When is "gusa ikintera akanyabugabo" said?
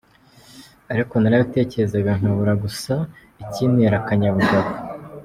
2.63-4.69